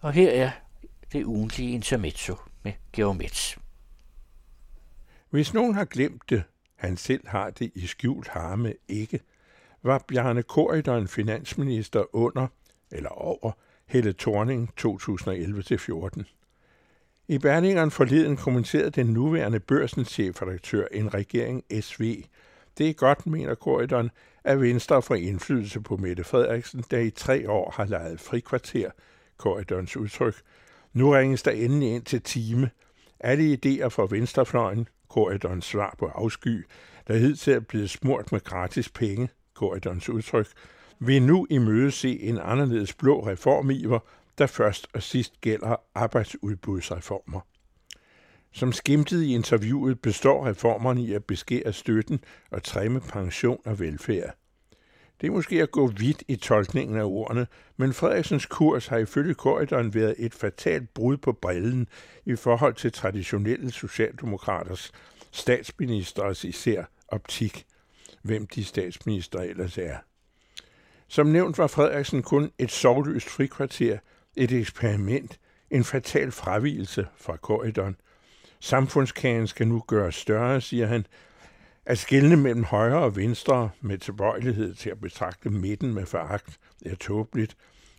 [0.00, 0.50] Og her er
[1.12, 3.58] det ugentlige intermezzo med Geomets.
[5.30, 6.42] Hvis nogen har glemt det,
[6.76, 9.20] han selv har det i skjult harme ikke,
[9.82, 12.46] var Bjarne Korydon finansminister under,
[12.90, 13.52] eller over,
[13.86, 16.22] Helle Thorning 2011-14.
[17.28, 22.24] I Berlingeren forleden kommenterede den nuværende børsens chefredaktør en regering SV.
[22.78, 24.10] Det er godt, mener Korydon,
[24.44, 28.90] at Venstre får indflydelse på Mette Frederiksen, der i tre år har lejet frikvarter,
[29.36, 30.34] korridorens udtryk.
[30.92, 32.70] Nu ringes der endelig ind til time.
[33.20, 36.66] Alle idéer fra venstrefløjen, korridorens svar på afsky,
[37.08, 40.48] der hidtil er blevet smurt med gratis penge, korridorens udtryk,
[40.98, 43.98] vil nu i møde se en anderledes blå reformiver,
[44.38, 47.40] der først og sidst gælder arbejdsudbudsreformer.
[48.52, 54.36] Som skimtet i interviewet består reformerne i at beskære støtten og træmme pension og velfærd.
[55.20, 59.34] Det er måske at gå vidt i tolkningen af ordene, men Frederiksens kurs har ifølge
[59.34, 61.88] korridoren været et fatalt brud på brillen
[62.24, 64.92] i forhold til traditionelle socialdemokraters,
[65.30, 67.66] statsministers især optik,
[68.22, 69.96] hvem de statsminister ellers er.
[71.08, 73.98] Som nævnt var Frederiksen kun et sovløst frikvarter,
[74.36, 75.38] et eksperiment,
[75.70, 77.96] en fatal fravielse fra korridoren.
[78.60, 81.06] Samfundskagen skal nu gøres større, siger han,
[81.86, 86.94] at skille mellem højre og venstre med tilbøjelighed til at betragte midten med foragt er
[86.94, 87.56] tåbeligt.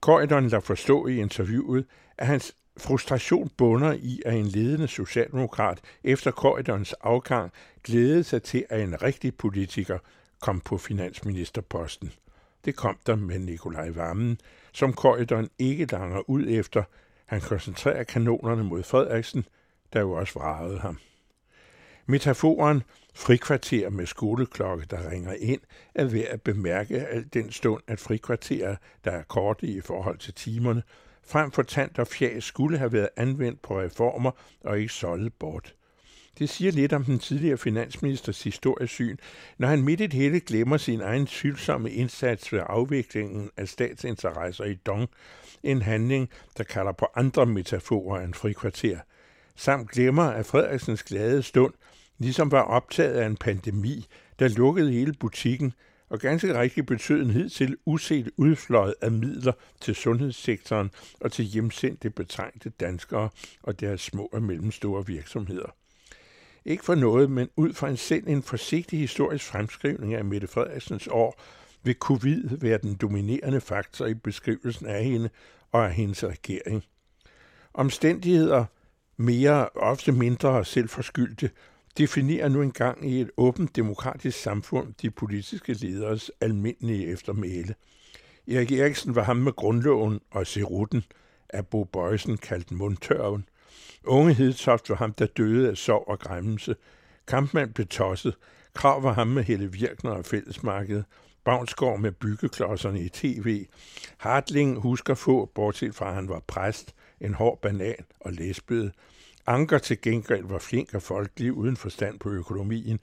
[0.00, 1.86] Korridoren lader forstå i interviewet,
[2.18, 7.52] at hans frustration bunder i, at en ledende socialdemokrat efter korridorens afgang
[7.84, 9.98] glædede sig til, at en rigtig politiker
[10.40, 12.12] kom på finansministerposten.
[12.64, 14.38] Det kom der med Nikolaj Vammen,
[14.72, 16.82] som korridoren ikke langer ud efter.
[17.26, 19.44] Han koncentrerer kanonerne mod Frederiksen,
[19.92, 20.98] der jo også vragede ham.
[22.10, 22.82] Metaforen
[23.14, 25.60] frikvarter med skoleklokke, der ringer ind,
[25.94, 30.34] er ved at bemærke al den stund, at frikvarterer, der er korte i forhold til
[30.34, 30.82] timerne,
[31.26, 34.30] frem for tand og fjæs skulle have været anvendt på reformer
[34.64, 35.74] og ikke solgt bort.
[36.38, 39.16] Det siger lidt om den tidligere finansministers historiesyn,
[39.58, 44.64] når han midt i det hele glemmer sin egen tvivlsomme indsats ved afviklingen af statsinteresser
[44.64, 45.08] i Dong,
[45.62, 48.98] en handling, der kalder på andre metaforer end frikvarter,
[49.56, 51.74] samt glemmer, at Frederiksens glade stund
[52.20, 54.06] ligesom var optaget af en pandemi,
[54.38, 55.72] der lukkede hele butikken,
[56.08, 62.10] og ganske rigtigt betød en hidtil uset udfløjet af midler til sundhedssektoren og til hjemsendte
[62.10, 63.28] betrængte danskere
[63.62, 65.74] og deres små og mellemstore virksomheder.
[66.64, 71.08] Ikke for noget, men ud fra en selv en forsigtig historisk fremskrivning af Mette Frederiksens
[71.10, 71.40] år,
[71.82, 75.30] vil covid være den dominerende faktor i beskrivelsen af hende
[75.72, 76.84] og af hendes regering.
[77.74, 78.64] Omstændigheder,
[79.16, 81.50] mere ofte mindre selvforskyldte,
[81.98, 87.74] definerer nu engang i et åbent demokratisk samfund de politiske lederes almindelige eftermæle.
[88.48, 91.04] Erik Eriksen var ham med grundloven og Serutten,
[91.48, 93.44] af Bo Bøjsen kaldt mundtørven.
[94.04, 96.76] Unge Hedtoft var ham, der døde af sorg og græmmelse.
[97.26, 98.34] Kampmand blev tosset.
[98.74, 101.04] Krav var ham med Helle Virkner og fællesmarkedet.
[101.44, 103.66] Bavnsgaard med byggeklodserne i tv.
[104.16, 108.92] Hartling husker få, bortset fra at han var præst, en hård banan og lesbede.
[109.50, 113.00] Anker til gengæld var flink og folkelig uden forstand på økonomien.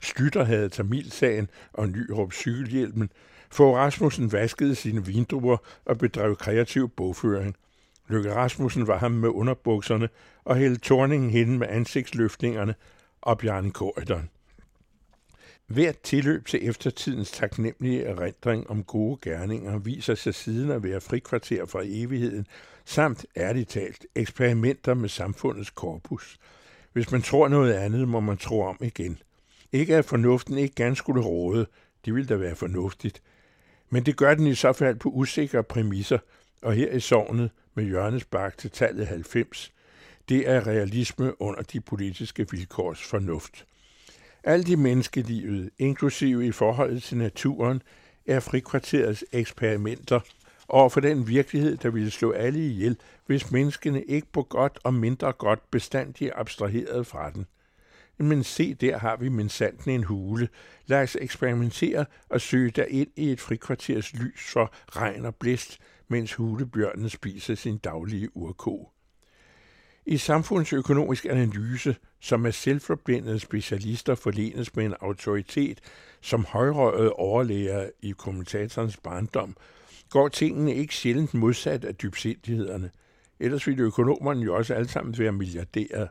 [0.00, 3.10] Skytter havde Tamilsagen og Nyrup cykelhjelmen.
[3.50, 7.56] For Rasmussen vaskede sine vindruer og bedrev kreativ bogføring.
[8.08, 10.08] Løkke Rasmussen var ham med underbukserne,
[10.44, 12.74] og hældte Torningen hende med ansigtsløftningerne
[13.20, 14.28] og Bjarne Korydon.
[15.70, 21.66] Hvert tilløb til eftertidens taknemmelige erindring om gode gerninger viser sig siden at være frikvarter
[21.66, 22.46] fra evigheden,
[22.84, 26.38] samt ærligt talt eksperimenter med samfundets korpus.
[26.92, 29.18] Hvis man tror noget andet, må man tro om igen.
[29.72, 31.66] Ikke at fornuften ikke gerne skulle råde,
[32.04, 33.22] det ville da være fornuftigt.
[33.90, 36.18] Men det gør den i så fald på usikre præmisser,
[36.62, 39.72] og her i sovnet med Jørgens Bak til tallet 90.
[40.28, 43.66] Det er realisme under de politiske vilkårs fornuft.
[44.44, 47.82] Alt i menneskelivet, inklusive i forholdet til naturen,
[48.26, 50.20] er frikvarterets eksperimenter
[50.68, 52.96] over for den virkelighed, der ville slå alle ihjel,
[53.26, 57.46] hvis menneskene ikke på godt og mindre godt bestandigt abstraheret fra den.
[58.18, 60.48] Men se, der har vi mindsanden en hule.
[60.86, 65.78] Lad os eksperimentere og søge der ind i et frikvarters lys for regn og blæst,
[66.08, 68.90] mens hulebjørnen spiser sin daglige urko.
[70.10, 75.80] I samfundsøkonomisk analyse, som er selvforblindede specialister forlenes med en autoritet
[76.20, 79.56] som højrøget overlæger i kommentatorens barndom,
[80.08, 82.90] går tingene ikke sjældent modsat af dybsindighederne.
[83.40, 86.06] Ellers ville økonomerne jo også alle sammen være milliardærer.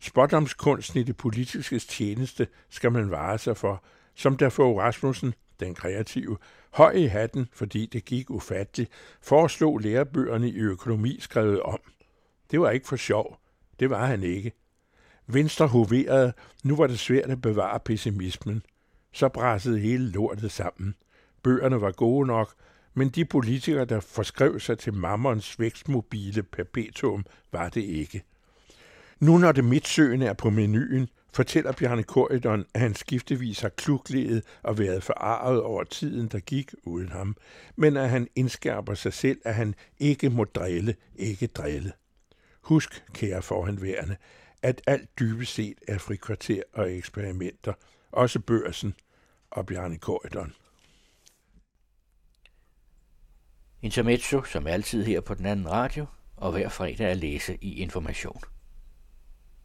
[0.00, 3.84] Spotdomskunsten i det politiske tjeneste skal man vare sig for,
[4.14, 6.36] som der for Rasmussen, den kreative,
[6.70, 8.90] Høj i hatten, fordi det gik ufatteligt,
[9.22, 11.80] foreslog lærebøgerne i økonomi skrevet om.
[12.50, 13.38] Det var ikke for sjov.
[13.80, 14.52] Det var han ikke.
[15.26, 16.32] Venstre hoverede,
[16.64, 18.62] nu var det svært at bevare pessimismen.
[19.12, 20.94] Så brassede hele lortet sammen.
[21.42, 22.54] Bøgerne var gode nok,
[22.94, 28.22] men de politikere, der forskrev sig til mammerens vækstmobile perpetuum, var det ikke.
[29.20, 34.44] Nu når det midtsøen er på menuen, fortæller Bjarne Korydon, at han skiftevis har klukledet
[34.62, 37.36] og været forarvet over tiden, der gik uden ham,
[37.76, 41.92] men at han indskærper sig selv, at han ikke må drille, ikke drille.
[42.70, 44.16] Husk, kære forhenværende,
[44.62, 47.72] at alt dybest set er frikvarter og eksperimenter,
[48.12, 48.94] også børsen
[49.50, 50.52] og Bjarne Korydon.
[53.82, 56.06] Intermezzo, som altid her på den anden radio,
[56.36, 58.42] og hver fredag at læse i Information.